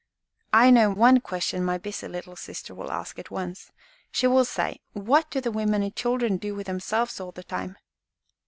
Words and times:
"I 0.51 0.71
know 0.71 0.89
one 0.89 1.19
question 1.19 1.63
my 1.63 1.77
busy 1.77 2.07
little 2.07 2.35
sister 2.35 2.73
will 2.73 2.91
ask 2.91 3.19
at 3.19 3.29
once. 3.29 3.71
She 4.11 4.25
will 4.25 4.45
say, 4.45 4.79
'What 4.93 5.29
do 5.29 5.39
the 5.39 5.51
women 5.51 5.83
and 5.83 5.95
children 5.95 6.37
do 6.37 6.55
with 6.55 6.65
themselves 6.65 7.19
all 7.19 7.31
the 7.31 7.43
time?' 7.43 7.77